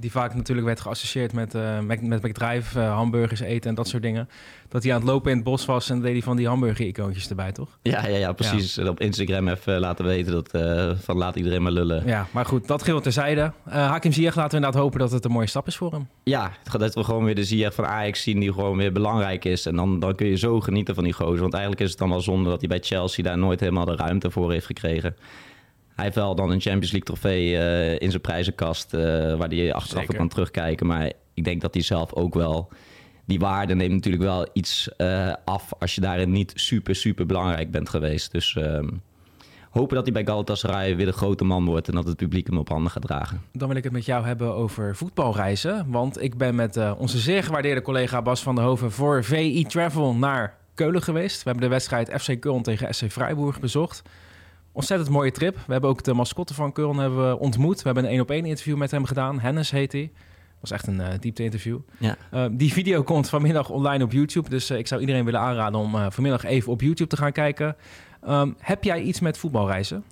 die 0.00 0.10
vaak 0.10 0.34
natuurlijk 0.34 0.66
werd 0.66 0.80
geassocieerd 0.80 1.32
met, 1.32 1.54
uh, 1.54 1.80
met, 1.80 2.02
met 2.02 2.22
McDrive, 2.22 2.78
uh, 2.78 2.94
hamburgers 2.94 3.40
eten 3.40 3.70
en 3.70 3.76
dat 3.76 3.88
soort 3.88 4.02
dingen. 4.02 4.28
Dat 4.68 4.82
hij 4.82 4.92
aan 4.92 5.00
het 5.00 5.08
lopen 5.08 5.30
in 5.30 5.36
het 5.36 5.44
bos 5.44 5.64
was 5.64 5.90
en 5.90 6.00
deed 6.00 6.12
hij 6.12 6.22
van 6.22 6.36
die 6.36 6.46
hamburger-icoontjes 6.46 7.28
erbij, 7.28 7.52
toch? 7.52 7.78
Ja, 7.82 8.06
ja, 8.06 8.16
ja 8.16 8.32
precies. 8.32 8.74
Ja. 8.74 8.88
Op 8.88 9.00
Instagram 9.00 9.48
even 9.48 9.80
laten 9.80 10.04
weten 10.04 10.32
dat 10.32 10.54
uh, 10.54 10.90
van 10.96 11.16
laat 11.16 11.36
iedereen 11.36 11.62
maar 11.62 11.72
lullen. 11.72 12.06
Ja, 12.06 12.26
maar 12.30 12.44
goed, 12.44 12.66
dat 12.66 12.82
geldt 12.82 13.02
terzijde. 13.02 13.52
Hakim 13.64 14.12
Ziyech 14.12 14.34
laten 14.34 14.50
we 14.50 14.56
inderdaad 14.56 14.82
hopen 14.82 14.98
dat 14.98 15.10
het 15.10 15.24
een 15.24 15.30
mooie 15.30 15.46
stap 15.46 15.66
is 15.66 15.76
voor 15.76 15.92
hem. 15.92 16.08
Ja, 16.22 16.52
dat 16.78 16.94
we 16.94 17.04
gewoon 17.04 17.24
weer 17.24 17.34
de 17.34 17.44
Ziyech 17.44 17.74
van 17.74 17.86
Ajax 17.86 18.22
zien 18.22 18.40
die 18.40 18.52
gewoon 18.52 18.76
weer 18.76 18.92
belangrijk 18.92 19.44
is. 19.44 19.66
En 19.66 19.76
dan, 19.76 20.00
dan 20.00 20.14
kun 20.14 20.26
je 20.26 20.36
zo 20.36 20.60
genieten 20.60 20.94
van 20.94 21.04
die 21.04 21.12
gozer. 21.12 21.40
Want 21.40 21.52
eigenlijk 21.52 21.82
is 21.82 21.90
het 21.90 21.98
dan 21.98 22.08
wel 22.08 22.20
zonde 22.20 22.50
dat 22.50 22.58
hij 22.58 22.68
bij 22.68 22.80
Chelsea 22.80 23.24
daar 23.24 23.38
nooit 23.38 23.60
helemaal 23.60 23.84
de 23.84 23.96
ruimte 23.96 24.30
voor 24.30 24.52
heeft 24.52 24.66
gekregen. 24.66 25.16
Hij 25.98 26.06
heeft 26.06 26.18
wel 26.18 26.34
dan 26.34 26.50
een 26.50 26.60
Champions 26.60 26.90
League 26.92 27.08
trofee 27.08 27.52
uh, 27.52 28.00
in 28.00 28.10
zijn 28.10 28.22
prijzenkast... 28.22 28.94
Uh, 28.94 29.00
waar 29.34 29.48
hij 29.48 29.72
achteraf 29.72 30.08
op 30.08 30.16
kan 30.16 30.28
terugkijken. 30.28 30.86
Maar 30.86 31.12
ik 31.34 31.44
denk 31.44 31.60
dat 31.60 31.74
hij 31.74 31.82
zelf 31.82 32.14
ook 32.14 32.34
wel... 32.34 32.68
Die 33.24 33.38
waarde 33.38 33.74
neemt 33.74 33.92
natuurlijk 33.92 34.22
wel 34.22 34.46
iets 34.52 34.88
uh, 34.98 35.32
af... 35.44 35.72
als 35.78 35.94
je 35.94 36.00
daarin 36.00 36.30
niet 36.30 36.52
super, 36.54 36.94
super 36.94 37.26
belangrijk 37.26 37.70
bent 37.70 37.88
geweest. 37.88 38.32
Dus 38.32 38.58
hopen 39.70 39.94
dat 39.94 40.04
hij 40.04 40.12
bij 40.12 40.24
Galatasaray 40.24 40.96
weer 40.96 41.06
de 41.06 41.12
grote 41.12 41.44
man 41.44 41.64
wordt... 41.64 41.88
en 41.88 41.94
dat 41.94 42.06
het 42.06 42.16
publiek 42.16 42.46
hem 42.46 42.58
op 42.58 42.68
handen 42.68 42.90
gaat 42.90 43.02
dragen. 43.02 43.42
Dan 43.52 43.68
wil 43.68 43.76
ik 43.76 43.84
het 43.84 43.92
met 43.92 44.04
jou 44.04 44.24
hebben 44.24 44.54
over 44.54 44.96
voetbalreizen. 44.96 45.90
Want 45.90 46.22
ik 46.22 46.36
ben 46.36 46.54
met 46.54 46.94
onze 46.96 47.18
zeer 47.18 47.42
gewaardeerde 47.42 47.82
collega 47.82 48.22
Bas 48.22 48.42
van 48.42 48.54
der 48.54 48.64
Hoven... 48.64 48.92
voor 48.92 49.24
VI 49.24 49.64
Travel 49.64 50.14
naar 50.14 50.56
Keulen 50.74 51.02
geweest. 51.02 51.42
We 51.42 51.50
hebben 51.50 51.68
de 51.68 51.74
wedstrijd 51.74 52.22
FC 52.22 52.36
Köln 52.36 52.62
tegen 52.62 52.94
SC 52.94 53.10
Freiburg 53.10 53.60
bezocht 53.60 54.02
ontzettend 54.78 55.10
mooie 55.10 55.30
trip. 55.30 55.56
We 55.66 55.72
hebben 55.72 55.90
ook 55.90 56.02
de 56.02 56.12
mascotte 56.12 56.54
van 56.54 56.72
Köln 56.72 56.96
hebben 56.96 57.28
we 57.28 57.38
ontmoet. 57.38 57.76
We 57.76 57.82
hebben 57.84 58.04
een 58.04 58.10
één 58.10 58.20
op 58.20 58.30
één 58.30 58.44
interview 58.44 58.76
met 58.76 58.90
hem 58.90 59.04
gedaan. 59.04 59.40
Hennis 59.40 59.70
heet 59.70 59.92
hij. 59.92 60.10
was 60.60 60.70
echt 60.70 60.86
een 60.86 61.00
uh, 61.00 61.06
diepte 61.20 61.42
interview. 61.42 61.78
Ja. 61.98 62.16
Uh, 62.34 62.44
die 62.50 62.72
video 62.72 63.02
komt 63.02 63.28
vanmiddag 63.28 63.70
online 63.70 64.04
op 64.04 64.12
YouTube. 64.12 64.48
Dus 64.48 64.70
uh, 64.70 64.78
ik 64.78 64.86
zou 64.86 65.00
iedereen 65.00 65.24
willen 65.24 65.40
aanraden 65.40 65.80
om 65.80 66.10
vanmiddag 66.10 66.44
even 66.44 66.72
op 66.72 66.80
YouTube 66.80 67.08
te 67.08 67.16
gaan 67.16 67.32
kijken. 67.32 67.76
Um, 68.28 68.56
heb 68.58 68.84
jij 68.84 69.00
iets 69.00 69.20
met 69.20 69.38
voetbalreizen? 69.38 70.04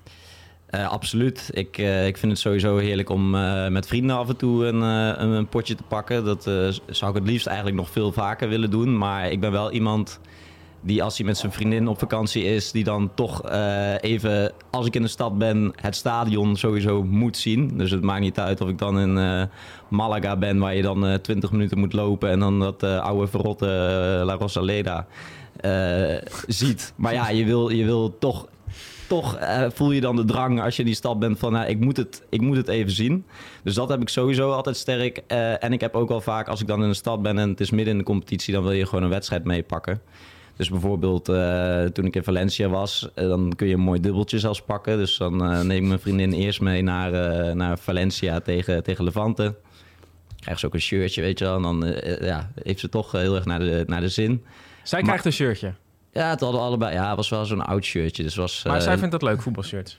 absoluut. 0.71 1.51
Ik, 1.53 1.79
ik 2.07 2.17
vind 2.17 2.33
het 2.33 2.41
sowieso 2.41 2.77
heerlijk 2.77 3.09
om 3.09 3.31
met 3.73 3.87
vrienden 3.87 4.17
af 4.17 4.29
en 4.29 4.37
toe 4.37 4.67
een, 4.67 4.81
een, 4.81 5.31
een 5.31 5.49
potje 5.49 5.75
te 5.75 5.83
pakken. 5.83 6.25
Dat 6.25 6.43
zou 6.87 7.11
ik 7.11 7.19
het 7.19 7.27
liefst 7.27 7.47
eigenlijk 7.47 7.77
nog 7.77 7.91
veel 7.91 8.13
vaker 8.13 8.49
willen 8.49 8.71
doen. 8.71 8.99
Maar 8.99 9.31
ik 9.31 9.41
ben 9.41 9.53
wel 9.53 9.73
iemand 9.73 10.21
die 10.87 11.03
als 11.03 11.17
hij 11.17 11.27
met 11.27 11.39
zijn 11.39 11.53
vriendin 11.53 11.89
op 11.89 11.99
vakantie 11.99 12.45
is, 12.45 12.71
die 12.71 12.85
dan 12.85 13.11
toch 13.15 13.51
uh, 13.51 13.95
even, 14.01 14.53
als 14.71 14.87
ik 14.87 14.95
in 14.95 15.03
de 15.03 15.09
stad 15.09 15.39
ben, 15.39 15.73
het 15.81 15.97
stadion 15.97 16.57
sowieso 16.57 17.03
moet 17.03 17.37
zien. 17.37 17.71
Dus 17.77 17.91
het 17.91 18.03
maakt 18.03 18.21
niet 18.21 18.39
uit 18.39 18.61
of 18.61 18.69
ik 18.69 18.79
dan 18.79 18.99
in 18.99 19.17
uh, 19.17 19.43
Malaga 19.89 20.37
ben, 20.37 20.59
waar 20.59 20.75
je 20.75 20.83
dan 20.83 21.07
uh, 21.07 21.15
20 21.15 21.51
minuten 21.51 21.79
moet 21.79 21.93
lopen 21.93 22.31
en 22.31 22.39
dan 22.39 22.61
dat 22.61 22.83
oude 22.83 23.27
verrotte 23.27 23.67
La 24.25 24.35
Rosaleda 24.35 25.07
ziet. 26.47 26.93
Maar 26.97 27.13
ja, 27.13 27.29
je 27.29 27.45
wil, 27.45 27.69
je 27.69 27.85
wil 27.85 28.19
toch 28.19 28.47
toch 29.09 29.39
voel 29.75 29.91
je 29.91 30.01
dan 30.01 30.17
de 30.17 30.25
drang 30.25 30.63
als 30.63 30.75
je 30.75 30.81
in 30.81 30.87
die 30.87 30.97
stad 30.97 31.19
bent 31.19 31.39
van... 31.39 31.53
Nou, 31.53 31.67
ik, 31.67 31.81
moet 31.81 31.97
het, 31.97 32.23
ik 32.29 32.41
moet 32.41 32.57
het 32.57 32.69
even 32.69 32.93
zien. 32.93 33.25
Dus 33.63 33.75
dat 33.75 33.89
heb 33.89 34.01
ik 34.01 34.09
sowieso 34.09 34.51
altijd 34.51 34.77
sterk. 34.77 35.17
En 35.61 35.73
ik 35.73 35.81
heb 35.81 35.95
ook 35.95 36.09
wel 36.09 36.21
vaak, 36.21 36.49
als 36.49 36.61
ik 36.61 36.67
dan 36.67 36.83
in 36.83 36.89
de 36.89 36.95
stad 36.95 37.23
ben 37.23 37.39
en 37.39 37.49
het 37.49 37.61
is 37.61 37.71
midden 37.71 37.93
in 37.93 37.99
de 37.99 38.05
competitie... 38.05 38.55
dan 38.55 38.63
wil 38.63 38.73
je 38.73 38.87
gewoon 38.87 39.05
een 39.05 39.11
wedstrijd 39.11 39.45
meepakken. 39.45 40.01
Dus 40.57 40.69
bijvoorbeeld 40.69 41.29
uh, 41.29 41.85
toen 41.85 42.05
ik 42.05 42.17
in 42.17 42.25
Valencia 42.25 42.69
was, 42.69 43.09
uh, 43.15 43.29
dan 43.29 43.53
kun 43.57 43.67
je 43.67 43.75
een 43.75 43.81
mooi 43.81 44.01
dubbeltje 44.01 44.39
zelfs 44.39 44.63
pakken. 44.63 44.97
Dus 44.97 45.17
dan 45.17 45.53
uh, 45.53 45.61
neem 45.61 45.83
ik 45.83 45.89
mijn 45.89 46.01
vriendin 46.01 46.33
eerst 46.33 46.61
mee 46.61 46.83
naar, 46.83 47.11
naar 47.57 47.79
Valencia 47.79 48.41
tegen, 48.41 48.83
tegen 48.83 49.05
Levante. 49.05 49.55
Krijg 50.41 50.59
ze 50.59 50.67
ook 50.67 50.75
een 50.75 50.81
shirtje, 50.81 51.23
weet 51.23 51.39
je 51.39 51.45
wel. 51.45 51.57
En 51.57 51.63
dan 51.63 51.95
ja, 52.21 52.51
heeft 52.63 52.81
ze 52.81 52.89
toch 52.89 53.13
heel 53.13 53.35
erg 53.35 53.45
naar 53.45 53.59
de, 53.59 53.85
naar 53.87 54.01
de 54.01 54.09
zin. 54.09 54.45
Zij 54.83 55.03
krijgt 55.03 55.25
een 55.25 55.33
shirtje? 55.33 55.73
Ja, 56.13 56.31
het 56.31 56.41
hadden 56.41 56.61
allebei. 56.61 56.95
Ja, 56.95 57.07
het 57.07 57.17
was 57.17 57.29
wel 57.29 57.45
zo'n 57.45 57.67
oud 57.67 57.85
shirtje. 57.85 58.23
Dus 58.23 58.35
was, 58.35 58.65
maar 58.65 58.83
zij 58.83 58.99
vindt 58.99 59.13
dat 59.13 59.23
leuk, 59.23 59.43
voetbalshirts? 59.43 59.99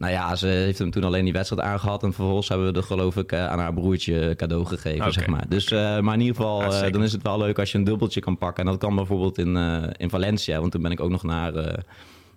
Nou 0.00 0.12
ja, 0.12 0.36
ze 0.36 0.46
heeft 0.46 0.78
hem 0.78 0.90
toen 0.90 1.04
alleen 1.04 1.24
die 1.24 1.32
wedstrijd 1.32 1.62
aangehad. 1.62 2.02
En 2.02 2.12
vervolgens 2.12 2.48
hebben 2.48 2.72
we 2.72 2.78
er 2.78 2.84
geloof 2.84 3.16
ik 3.16 3.34
aan 3.34 3.58
haar 3.58 3.74
broertje 3.74 4.34
cadeau 4.36 4.64
gegeven, 4.64 4.98
okay. 4.98 5.12
zeg 5.12 5.26
maar. 5.26 5.48
Dus, 5.48 5.72
uh, 5.72 5.98
maar 5.98 6.14
in 6.14 6.20
ieder 6.20 6.36
geval, 6.36 6.62
uh, 6.62 6.92
dan 6.92 7.02
is 7.02 7.12
het 7.12 7.22
wel 7.22 7.38
leuk 7.38 7.58
als 7.58 7.72
je 7.72 7.78
een 7.78 7.84
dubbeltje 7.84 8.20
kan 8.20 8.38
pakken. 8.38 8.64
En 8.64 8.70
dat 8.70 8.80
kan 8.80 8.94
bijvoorbeeld 8.94 9.38
in, 9.38 9.56
uh, 9.56 9.82
in 9.96 10.10
Valencia. 10.10 10.60
Want 10.60 10.72
toen 10.72 10.82
ben 10.82 10.90
ik 10.90 11.00
ook 11.00 11.10
nog 11.10 11.22
naar, 11.22 11.82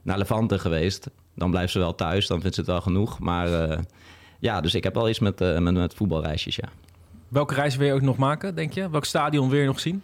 naar 0.01 0.17
Levante 0.17 0.59
geweest. 0.59 1.09
Dan 1.35 1.51
blijft 1.51 1.71
ze 1.71 1.79
wel 1.79 1.95
thuis, 1.95 2.27
dan 2.27 2.41
vindt 2.41 2.55
ze 2.55 2.61
het 2.61 2.69
wel 2.69 2.81
genoeg. 2.81 3.19
Maar 3.19 3.79
ja, 4.39 4.61
dus 4.61 4.75
ik 4.75 4.83
heb 4.83 4.93
wel 4.93 5.09
iets 5.09 5.19
met, 5.19 5.39
met, 5.39 5.73
met 5.73 5.93
voetbalreisjes, 5.93 6.55
ja. 6.55 6.69
Welke 7.27 7.53
reis 7.53 7.75
wil 7.75 7.87
je 7.87 7.93
ook 7.93 8.01
nog 8.01 8.17
maken, 8.17 8.55
denk 8.55 8.73
je? 8.73 8.89
Welk 8.89 9.05
stadion 9.05 9.49
wil 9.49 9.59
je 9.59 9.65
nog 9.65 9.79
zien? 9.79 10.03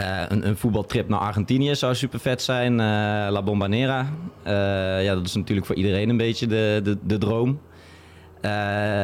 Eh, 0.00 0.22
een, 0.28 0.46
een 0.46 0.56
voetbaltrip 0.56 1.08
naar 1.08 1.18
Argentinië 1.18 1.74
zou 1.74 1.94
super 1.94 2.20
vet 2.20 2.42
zijn. 2.42 2.72
Eh, 2.72 2.86
La 3.30 3.42
Bombonera. 3.42 4.12
Eh, 4.42 5.04
ja, 5.04 5.14
dat 5.14 5.26
is 5.26 5.34
natuurlijk 5.34 5.66
voor 5.66 5.76
iedereen 5.76 6.08
een 6.08 6.16
beetje 6.16 6.46
de, 6.46 6.80
de, 6.82 6.98
de 7.02 7.18
droom. 7.18 7.60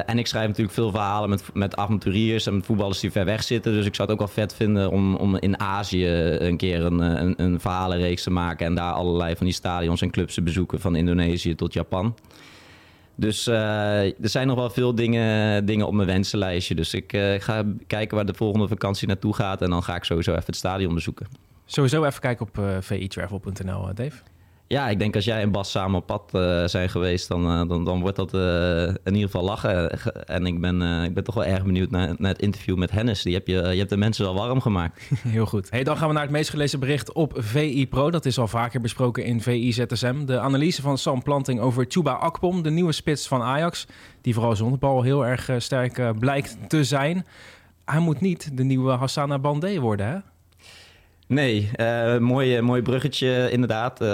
En 0.07 0.19
ik 0.19 0.27
schrijf 0.27 0.47
natuurlijk 0.47 0.75
veel 0.75 0.91
verhalen 0.91 1.29
met, 1.29 1.45
met 1.53 1.77
avonturiers 1.77 2.47
en 2.47 2.65
voetballers 2.65 3.01
die 3.01 3.11
ver 3.11 3.25
weg 3.25 3.43
zitten. 3.43 3.73
Dus 3.73 3.87
ik 3.87 3.95
zou 3.95 4.11
het 4.11 4.21
ook 4.21 4.27
wel 4.27 4.35
vet 4.35 4.55
vinden 4.55 4.91
om, 4.91 5.15
om 5.15 5.37
in 5.37 5.61
Azië 5.61 6.07
een 6.39 6.57
keer 6.57 6.85
een, 6.85 6.99
een, 6.99 7.35
een 7.37 7.61
verhalenreeks 7.61 8.23
te 8.23 8.31
maken. 8.31 8.67
En 8.67 8.75
daar 8.75 8.93
allerlei 8.93 9.37
van 9.37 9.47
die 9.47 9.55
stadions 9.55 10.03
en 10.03 10.11
clubs 10.11 10.35
te 10.35 10.43
bezoeken. 10.43 10.81
Van 10.81 10.97
Indonesië 10.97 11.55
tot 11.55 11.73
Japan. 11.73 12.15
Dus 13.17 13.47
eh, 13.47 14.03
er 14.05 14.29
zijn 14.29 14.47
nog 14.47 14.57
wel 14.57 14.71
veel 14.71 14.95
dingen, 14.95 15.65
dingen 15.67 15.87
op 15.87 15.95
mijn 15.95 16.09
wensenlijstje. 16.09 16.75
Dus 16.75 16.95
ik 16.95 17.13
eh, 17.13 17.41
ga 17.41 17.65
kijken 17.87 18.17
waar 18.17 18.27
de 18.27 18.35
volgende 18.35 18.69
vakantie 18.69 19.09
naartoe 19.09 19.35
gaat. 19.35 19.63
En 19.63 19.71
dan 19.71 19.83
ga 19.83 19.97
ik 19.97 20.05
sowieso 20.05 20.31
even 20.31 20.45
het 20.47 20.57
stadion 20.57 20.95
bezoeken. 20.95 21.27
Sowieso 21.67 22.05
even 22.05 22.21
kijken 22.21 22.47
op 22.47 22.59
uh, 22.59 22.77
vitravel.nl, 22.81 23.95
Dave. 23.95 24.23
Ja, 24.69 24.89
ik 24.89 24.99
denk 24.99 25.15
als 25.15 25.25
jij 25.25 25.41
en 25.41 25.51
Bas 25.51 25.71
samen 25.71 25.99
op 25.99 26.07
pad 26.07 26.31
uh, 26.35 26.65
zijn 26.65 26.89
geweest, 26.89 27.29
dan, 27.29 27.61
uh, 27.61 27.69
dan, 27.69 27.85
dan 27.85 28.01
wordt 28.01 28.17
dat 28.17 28.35
uh, 28.35 28.83
in 28.83 29.15
ieder 29.15 29.31
geval 29.31 29.45
lachen. 29.45 29.91
En 30.27 30.47
ik 30.47 30.61
ben, 30.61 30.83
ik 31.05 31.15
ben 31.15 31.25
toch 31.25 31.35
wel 31.35 31.45
erg 31.45 31.65
benieuwd 31.65 31.91
naar, 31.91 32.15
naar 32.19 32.33
het 32.33 32.43
interview 32.43 32.77
met 32.77 32.91
Hennis. 32.91 33.23
Die 33.23 33.35
heb 33.35 33.47
je, 33.47 33.55
je 33.55 33.79
hebt 33.79 33.91
de 33.91 33.97
mensen 33.97 34.25
wel 34.25 34.35
warm 34.35 34.61
gemaakt. 34.61 35.11
Heel 35.23 35.47
goed. 35.47 35.71
Hey, 35.71 35.85
dan 35.85 35.97
gaan 35.97 36.09
we 36.09 36.15
naar 36.15 36.23
het 36.23 36.33
meest 36.33 36.51
gelezen 36.51 36.81
bericht 36.81 37.13
op 37.13 37.33
VI 37.37 37.89
Pro. 37.89 38.11
Dat 38.11 38.27
is 38.27 38.39
al 38.39 38.49
vaker 38.49 38.81
besproken 38.81 39.25
in 39.25 39.41
VI 39.41 39.73
ZSM. 39.73 40.25
De 40.25 40.41
analyse 40.41 40.83
van 40.83 40.99
Sam 40.99 41.23
Planting 41.23 41.61
over 41.61 41.85
Chuba 41.89 42.13
Akpom, 42.13 42.63
de 42.63 42.71
nieuwe 42.71 42.93
spits 42.93 43.29
van 43.29 43.43
Ajax. 43.43 43.87
Die 44.21 44.35
vooral 44.35 44.57
zonder 44.57 44.79
bal 44.79 45.03
heel 45.03 45.27
erg 45.27 45.51
sterk 45.59 46.19
blijkt 46.19 46.57
te 46.69 46.85
zijn. 46.85 47.27
Hij 47.85 48.01
moet 48.01 48.21
niet 48.21 48.57
de 48.57 48.65
nieuwe 48.65 48.93
Hassana 48.93 49.39
Bandé 49.39 49.81
worden, 49.81 50.07
hè? 50.07 50.19
Nee, 51.29 51.71
uh, 51.77 52.19
mooi, 52.19 52.61
mooi 52.61 52.83
bruggetje 52.83 53.49
inderdaad. 53.51 54.03
Uh, 54.03 54.09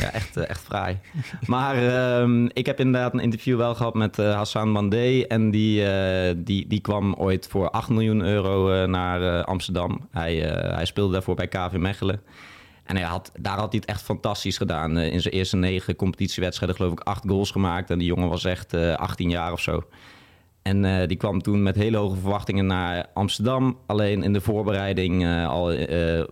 ja, 0.00 0.12
echt, 0.12 0.36
echt 0.36 0.60
fraai. 0.60 0.98
Maar 1.46 1.76
ehm, 1.76 2.44
ik 2.52 2.66
heb 2.66 2.80
inderdaad 2.80 3.14
een 3.14 3.20
interview 3.20 3.56
wel 3.56 3.74
gehad 3.74 3.94
met 3.94 4.16
Hassan 4.16 4.72
Bandé. 4.72 5.24
En 5.28 5.50
die, 5.50 5.84
die, 6.36 6.66
die 6.66 6.80
kwam 6.80 7.14
ooit 7.14 7.46
voor 7.50 7.70
8 7.70 7.88
miljoen 7.88 8.20
euro 8.20 8.86
naar 8.86 9.44
Amsterdam. 9.44 10.08
Hij, 10.10 10.36
hij 10.74 10.84
speelde 10.84 11.12
daarvoor 11.12 11.34
bij 11.34 11.48
KV 11.48 11.72
Mechelen. 11.72 12.20
En 12.84 12.96
hij 12.96 13.04
had, 13.04 13.32
daar 13.40 13.58
had 13.58 13.70
hij 13.70 13.80
het 13.80 13.88
echt 13.88 14.02
fantastisch 14.02 14.56
gedaan. 14.56 14.98
in 14.98 15.20
zijn 15.20 15.34
eerste 15.34 15.56
negen 15.56 15.96
competitiewedstrijden 15.96 16.76
geloof 16.76 16.92
ik 16.92 17.00
acht 17.00 17.24
goals 17.26 17.50
gemaakt. 17.50 17.90
En 17.90 17.98
die 17.98 18.08
jongen 18.08 18.28
was 18.28 18.44
echt 18.44 18.74
18 18.74 19.30
jaar 19.30 19.52
of 19.52 19.60
zo. 19.60 19.82
En 20.68 20.84
uh, 20.84 21.06
die 21.06 21.16
kwam 21.16 21.42
toen 21.42 21.62
met 21.62 21.76
hele 21.76 21.96
hoge 21.96 22.16
verwachtingen 22.16 22.66
naar 22.66 23.06
Amsterdam. 23.14 23.78
Alleen 23.86 24.22
in 24.22 24.32
de 24.32 24.40
voorbereiding 24.40 25.22
uh, 25.22 25.48
al 25.48 25.72
uh, 25.72 25.86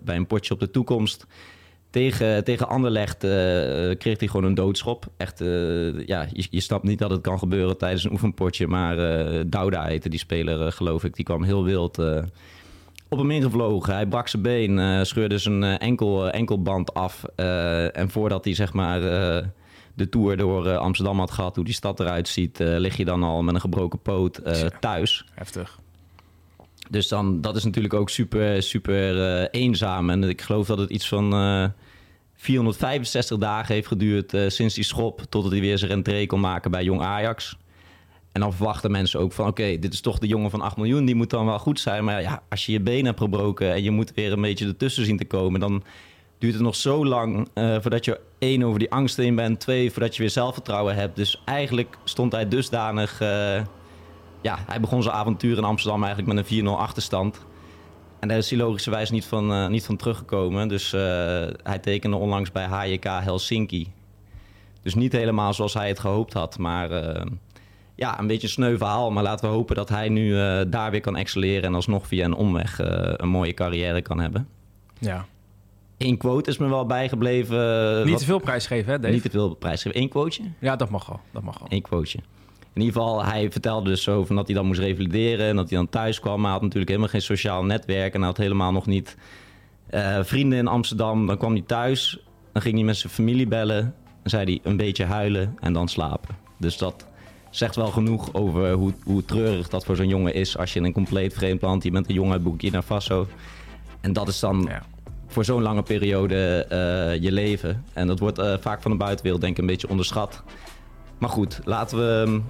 bij 0.04 0.16
een 0.16 0.26
potje 0.26 0.54
op 0.54 0.60
de 0.60 0.70
toekomst. 0.70 1.26
Tegen, 1.90 2.44
tegen 2.44 2.68
Anderlecht 2.68 3.18
kreeg 3.98 4.18
hij 4.18 4.28
gewoon 4.28 4.44
een 4.44 4.54
doodschop. 4.54 5.06
Echt, 5.16 5.38
ja, 6.06 6.26
je, 6.32 6.46
je 6.50 6.60
snapt 6.60 6.84
niet 6.84 6.98
dat 6.98 7.10
het 7.10 7.20
kan 7.20 7.38
gebeuren 7.38 7.78
tijdens 7.78 8.04
een 8.04 8.12
oefenpotje. 8.12 8.66
Maar 8.66 8.96
Douda 9.48 9.84
heette 9.84 10.08
die 10.08 10.18
speler, 10.18 10.72
geloof 10.72 11.04
ik. 11.04 11.14
Die 11.14 11.24
kwam 11.24 11.42
heel 11.42 11.64
wild 11.64 11.98
op 13.08 13.18
hem 13.18 13.30
ingevlogen. 13.30 13.94
Hij 13.94 14.06
brak 14.06 14.28
zijn 14.28 14.42
been, 14.42 15.06
scheurde 15.06 15.38
zijn 15.38 15.62
enkel, 15.62 16.30
enkelband 16.30 16.94
af. 16.94 17.24
en 17.92 18.10
voordat 18.10 18.44
hij 18.44 18.54
zeg 18.54 18.72
maar 18.72 19.00
de 19.96 20.08
tour 20.08 20.36
door 20.36 20.66
uh, 20.66 20.76
Amsterdam 20.76 21.18
had 21.18 21.30
gehad, 21.30 21.56
hoe 21.56 21.64
die 21.64 21.74
stad 21.74 22.00
eruit 22.00 22.28
ziet, 22.28 22.60
uh, 22.60 22.78
lig 22.78 22.96
je 22.96 23.04
dan 23.04 23.22
al 23.22 23.42
met 23.42 23.54
een 23.54 23.60
gebroken 23.60 23.98
poot 23.98 24.40
uh, 24.46 24.52
thuis. 24.80 25.24
Heftig. 25.34 25.78
Dus 26.90 27.08
dan, 27.08 27.40
dat 27.40 27.56
is 27.56 27.64
natuurlijk 27.64 27.94
ook 27.94 28.10
super, 28.10 28.62
super 28.62 29.46
eenzaam. 29.50 30.10
En 30.10 30.22
ik 30.22 30.40
geloof 30.40 30.66
dat 30.66 30.78
het 30.78 30.90
iets 30.90 31.08
van 31.08 31.30
465 32.34 33.38
dagen 33.38 33.74
heeft 33.74 33.86
geduurd 33.86 34.36
sinds 34.46 34.74
die 34.74 34.84
schop, 34.84 35.22
totdat 35.28 35.52
hij 35.52 35.60
weer 35.60 35.78
zijn 35.78 35.90
rentree 35.90 36.26
kon 36.26 36.40
maken 36.40 36.70
bij 36.70 36.84
Jong 36.84 37.00
Ajax. 37.00 37.56
En 38.36 38.42
dan 38.42 38.52
verwachten 38.52 38.90
mensen 38.90 39.20
ook 39.20 39.32
van, 39.32 39.46
oké, 39.46 39.78
dit 39.78 39.92
is 39.92 40.00
toch 40.00 40.18
de 40.18 40.26
jongen 40.26 40.50
van 40.50 40.60
8 40.60 40.76
miljoen, 40.76 41.04
die 41.04 41.14
moet 41.14 41.30
dan 41.30 41.46
wel 41.46 41.58
goed 41.58 41.80
zijn. 41.80 42.04
Maar 42.04 42.22
ja, 42.22 42.42
als 42.48 42.66
je 42.66 42.72
je 42.72 42.80
been 42.80 43.04
hebt 43.04 43.20
gebroken 43.20 43.72
en 43.72 43.82
je 43.82 43.90
moet 43.90 44.12
weer 44.14 44.32
een 44.32 44.40
beetje 44.40 44.66
ertussen 44.66 45.04
zien 45.04 45.16
te 45.16 45.24
komen, 45.24 45.60
dan 45.60 45.82
duurt 46.38 46.54
het 46.54 46.62
nog 46.62 46.76
zo 46.76 47.06
lang 47.06 47.48
uh, 47.54 47.76
voordat 47.80 48.04
je 48.04 48.20
één 48.38 48.62
over 48.62 48.78
die 48.78 48.90
angst 48.90 49.18
in 49.18 49.34
bent, 49.34 49.60
twee 49.60 49.90
voordat 49.90 50.16
je 50.16 50.22
weer 50.22 50.30
zelfvertrouwen 50.30 50.94
hebt. 50.94 51.16
Dus 51.16 51.42
eigenlijk 51.44 51.96
stond 52.04 52.32
hij 52.32 52.48
dusdanig. 52.48 53.20
Uh, 53.20 53.28
ja, 54.40 54.58
hij 54.66 54.80
begon 54.80 55.02
zijn 55.02 55.14
avontuur 55.14 55.56
in 55.56 55.64
Amsterdam 55.64 56.04
eigenlijk 56.04 56.34
met 56.34 56.50
een 56.50 56.66
4-0 56.66 56.68
achterstand. 56.68 57.44
En 58.20 58.28
daar 58.28 58.36
is 58.36 58.50
hij 58.50 58.58
logischerwijs 58.58 59.10
niet 59.10 59.24
van, 59.24 59.52
uh, 59.52 59.68
niet 59.68 59.84
van 59.84 59.96
teruggekomen. 59.96 60.68
Dus 60.68 60.90
hij 61.62 61.78
tekende 61.80 62.16
onlangs 62.16 62.52
bij 62.52 62.64
HJK 62.64 63.04
Helsinki. 63.04 63.92
Dus 64.82 64.94
niet 64.94 65.12
helemaal 65.12 65.54
zoals 65.54 65.74
hij 65.74 65.88
het 65.88 65.98
gehoopt 65.98 66.32
had. 66.32 66.58
Maar 66.58 66.90
ja, 67.94 68.18
een 68.18 68.26
beetje 68.26 68.46
een 68.46 68.52
sneu 68.52 68.76
verhaal. 68.76 69.10
Maar 69.10 69.22
laten 69.22 69.48
we 69.48 69.54
hopen 69.54 69.76
dat 69.76 69.88
hij 69.88 70.08
nu 70.08 70.30
daar 70.68 70.90
weer 70.90 71.00
kan 71.00 71.16
excelleren. 71.16 71.62
En 71.62 71.74
alsnog 71.74 72.06
via 72.06 72.24
een 72.24 72.34
omweg 72.34 72.78
een 73.16 73.28
mooie 73.28 73.54
carrière 73.54 74.02
kan 74.02 74.20
hebben. 74.20 74.48
Ja. 74.98 75.26
Eén 75.98 76.16
quote 76.16 76.50
is 76.50 76.58
me 76.58 76.68
wel 76.68 76.86
bijgebleven. 76.86 77.98
Niet 78.02 78.10
wat... 78.10 78.18
te 78.18 78.24
veel 78.24 78.38
prijsgeven, 78.38 78.92
hè 78.92 78.98
Dave? 78.98 79.14
Niet 79.14 79.22
te 79.22 79.30
veel 79.30 79.54
prijsgeven. 79.54 80.00
Eén 80.00 80.08
quoteje? 80.08 80.48
Ja, 80.58 80.76
dat 80.76 80.90
mag 80.90 81.10
al. 81.10 81.20
Dat 81.32 81.42
mag 81.42 81.60
al. 81.60 81.66
Eén 81.70 81.82
quoteje. 81.82 82.18
In 82.72 82.82
ieder 82.82 83.00
geval, 83.00 83.24
hij 83.24 83.50
vertelde 83.50 83.90
dus 83.90 84.02
zo 84.02 84.24
van 84.24 84.36
dat 84.36 84.46
hij 84.46 84.54
dan 84.54 84.66
moest 84.66 84.80
revalideren... 84.80 85.46
en 85.46 85.56
dat 85.56 85.68
hij 85.68 85.78
dan 85.78 85.88
thuis 85.88 86.20
kwam. 86.20 86.34
Maar 86.34 86.42
hij 86.42 86.52
had 86.52 86.62
natuurlijk 86.62 86.88
helemaal 86.88 87.10
geen 87.10 87.22
sociaal 87.22 87.64
netwerk... 87.64 88.14
en 88.14 88.18
hij 88.18 88.28
had 88.28 88.36
helemaal 88.36 88.72
nog 88.72 88.86
niet 88.86 89.16
uh, 89.90 90.18
vrienden 90.22 90.58
in 90.58 90.66
Amsterdam. 90.66 91.26
Dan 91.26 91.38
kwam 91.38 91.52
hij 91.52 91.62
thuis, 91.66 92.18
dan 92.52 92.62
ging 92.62 92.74
hij 92.74 92.84
met 92.84 92.96
zijn 92.96 93.12
familie 93.12 93.46
bellen... 93.46 93.94
dan 94.22 94.30
zei 94.30 94.44
hij 94.44 94.60
een 94.62 94.76
beetje 94.76 95.04
huilen 95.04 95.56
en 95.60 95.72
dan 95.72 95.88
slapen. 95.88 96.36
Dus 96.56 96.78
dat 96.78 97.06
zegt 97.50 97.76
wel 97.76 97.90
genoeg 97.90 98.34
over 98.34 98.72
hoe, 98.72 98.92
hoe 99.04 99.24
treurig 99.24 99.68
dat 99.68 99.84
voor 99.84 99.96
zo'n 99.96 100.08
jongen 100.08 100.34
is... 100.34 100.58
als 100.58 100.72
je 100.72 100.78
in 100.78 100.84
een 100.84 100.92
compleet 100.92 101.34
vreemd 101.34 101.62
land... 101.62 101.82
je 101.82 101.90
bent 101.90 102.08
een 102.08 102.14
jongen 102.14 102.32
uit 102.32 102.42
Burkina 102.42 102.82
Faso... 102.82 103.26
En 104.00 104.12
dat 104.12 104.28
is 104.28 104.40
dan 104.40 104.66
ja 104.68 104.82
voor 105.26 105.45
zo'n 105.45 105.62
lange 105.62 105.83
periode 105.83 106.66
uh, 106.73 107.23
je 107.23 107.33
leven. 107.33 107.85
En 107.92 108.06
dat 108.06 108.18
wordt 108.18 108.38
uh, 108.38 108.54
vaak 108.61 108.83
van 108.83 108.90
de 108.90 108.97
buitenwereld 108.97 109.40
denk 109.40 109.52
ik 109.52 109.61
een 109.61 109.66
beetje 109.66 109.88
onderschat. 109.88 110.42
Maar 111.18 111.30
goed, 111.30 111.61
laten 111.64 111.99
we, 111.99 112.40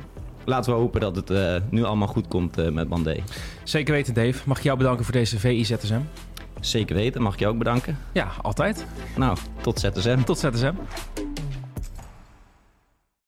laten 0.44 0.72
we 0.72 0.78
hopen 0.78 1.00
dat 1.00 1.16
het 1.16 1.30
uh, 1.30 1.56
nu 1.70 1.84
allemaal 1.84 2.08
goed 2.08 2.28
komt 2.28 2.72
met 2.72 2.88
Bandé. 2.88 3.22
Zeker 3.64 3.94
weten 3.94 4.14
Dave. 4.14 4.42
Mag 4.44 4.58
ik 4.58 4.64
jou 4.64 4.78
bedanken 4.78 5.04
voor 5.04 5.14
deze 5.14 5.38
VI-ZSM? 5.38 6.00
Zeker 6.60 6.96
weten. 6.96 7.22
Mag 7.22 7.32
ik 7.32 7.38
jou 7.38 7.52
ook 7.52 7.58
bedanken? 7.58 7.98
Ja, 8.12 8.28
altijd. 8.42 8.86
Nou, 9.16 9.36
tot 9.60 9.80
ZSM. 9.80 10.22
Tot 10.22 10.38
ZSM. 10.38 10.74